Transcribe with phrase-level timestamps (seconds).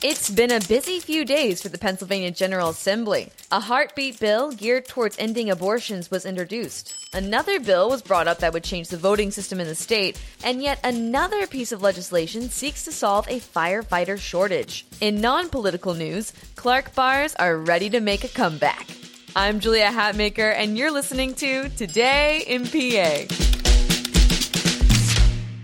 [0.00, 3.32] It's been a busy few days for the Pennsylvania General Assembly.
[3.50, 6.94] A heartbeat bill geared towards ending abortions was introduced.
[7.12, 10.62] Another bill was brought up that would change the voting system in the state, and
[10.62, 14.86] yet another piece of legislation seeks to solve a firefighter shortage.
[15.00, 18.86] In non political news, Clark bars are ready to make a comeback.
[19.34, 23.47] I'm Julia Hatmaker, and you're listening to Today in PA.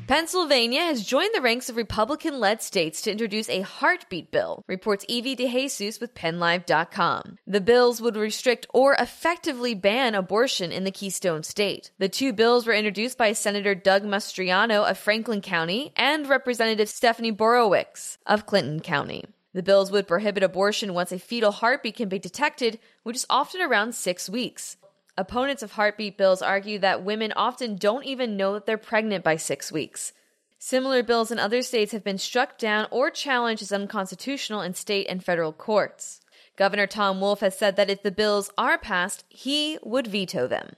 [0.06, 5.06] Pennsylvania has joined the ranks of Republican led states to introduce a heartbeat bill, reports
[5.08, 7.38] Evie DeJesus with PennLive.com.
[7.46, 11.90] The bills would restrict or effectively ban abortion in the Keystone State.
[11.98, 17.32] The two bills were introduced by Senator Doug Mastriano of Franklin County and Representative Stephanie
[17.32, 19.24] Borowicz of Clinton County.
[19.54, 23.62] The bills would prohibit abortion once a fetal heartbeat can be detected, which is often
[23.62, 24.76] around six weeks.
[25.16, 29.36] Opponents of heartbeat bills argue that women often don't even know that they're pregnant by
[29.36, 30.12] six weeks.
[30.58, 35.06] Similar bills in other states have been struck down or challenged as unconstitutional in state
[35.08, 36.20] and federal courts.
[36.56, 40.70] Governor Tom Wolf has said that if the bills are passed, he would veto them.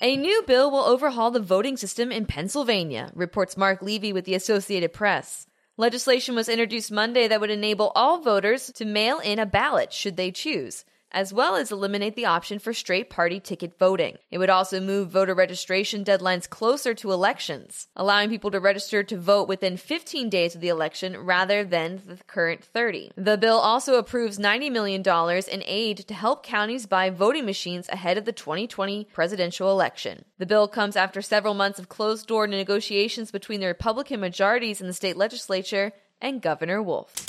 [0.00, 4.34] A new bill will overhaul the voting system in Pennsylvania, reports Marc Levy with the
[4.34, 5.46] Associated Press.
[5.76, 10.16] Legislation was introduced Monday that would enable all voters to mail in a ballot should
[10.16, 10.86] they choose
[11.16, 14.18] as well as eliminate the option for straight party ticket voting.
[14.30, 19.16] It would also move voter registration deadlines closer to elections, allowing people to register to
[19.16, 23.12] vote within 15 days of the election rather than the current 30.
[23.16, 25.02] The bill also approves $90 million
[25.50, 30.26] in aid to help counties buy voting machines ahead of the 2020 presidential election.
[30.36, 34.86] The bill comes after several months of closed door negotiations between the Republican majorities in
[34.86, 37.25] the state legislature and Governor Wolf.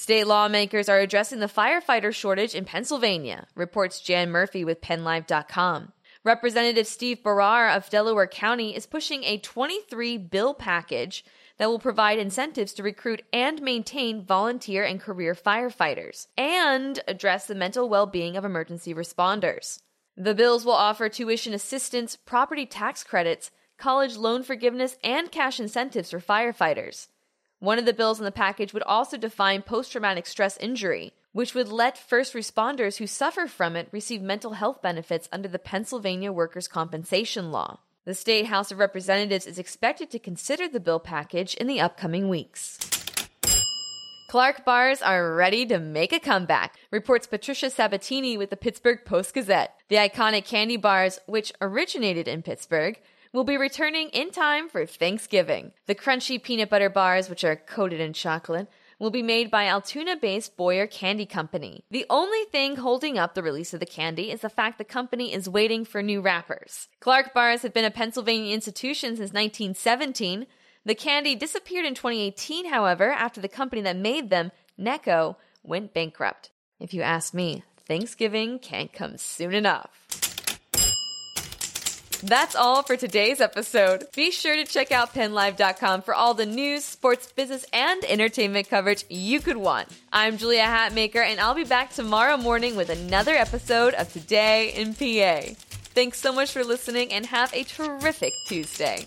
[0.00, 5.92] State lawmakers are addressing the firefighter shortage in Pennsylvania, reports Jan Murphy with PennLive.com.
[6.24, 11.22] Representative Steve Barrar of Delaware County is pushing a 23 bill package
[11.58, 17.54] that will provide incentives to recruit and maintain volunteer and career firefighters and address the
[17.54, 19.80] mental well being of emergency responders.
[20.16, 26.12] The bills will offer tuition assistance, property tax credits, college loan forgiveness, and cash incentives
[26.12, 27.08] for firefighters.
[27.60, 31.54] One of the bills in the package would also define post traumatic stress injury, which
[31.54, 36.32] would let first responders who suffer from it receive mental health benefits under the Pennsylvania
[36.32, 37.80] Workers' Compensation Law.
[38.06, 42.30] The State House of Representatives is expected to consider the bill package in the upcoming
[42.30, 42.78] weeks.
[44.30, 49.34] Clark bars are ready to make a comeback, reports Patricia Sabatini with the Pittsburgh Post
[49.34, 49.74] Gazette.
[49.88, 52.98] The iconic candy bars, which originated in Pittsburgh,
[53.32, 55.72] will be returning in time for Thanksgiving.
[55.86, 58.68] The crunchy peanut butter bars, which are coated in chocolate,
[58.98, 61.84] will be made by Altoona based Boyer Candy Company.
[61.90, 65.32] The only thing holding up the release of the candy is the fact the company
[65.32, 66.88] is waiting for new wrappers.
[67.00, 70.46] Clark bars have been a Pennsylvania institution since 1917.
[70.84, 76.50] The candy disappeared in 2018, however, after the company that made them, Necco, went bankrupt.
[76.78, 80.09] If you ask me, Thanksgiving can't come soon enough.
[82.22, 84.04] That's all for today's episode.
[84.14, 89.04] Be sure to check out PennLive.com for all the news, sports, business, and entertainment coverage
[89.08, 89.88] you could want.
[90.12, 94.92] I'm Julia Hatmaker, and I'll be back tomorrow morning with another episode of Today in
[94.92, 95.54] PA.
[95.94, 99.06] Thanks so much for listening, and have a terrific Tuesday.